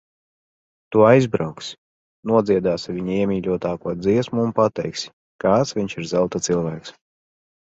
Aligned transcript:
Tu 0.93 1.01
aizbrauksi, 1.09 1.75
nodziedāsi 2.31 2.95
viņa 2.95 3.17
iemīļotāko 3.19 3.95
dziesmu 4.07 4.41
un 4.47 4.55
pateiksi, 4.61 5.13
kāds 5.45 5.75
viņš 5.81 5.99
ir 6.01 6.11
zelta 6.15 6.43
cilvēks. 6.49 6.99